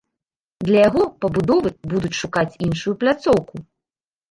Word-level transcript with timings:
Для 0.69 0.79
яго 0.89 1.01
пабудовы 1.25 1.69
будуць 1.93 2.19
шукаць 2.23 2.59
іншую 2.71 2.97
пляцоўку. 3.07 3.55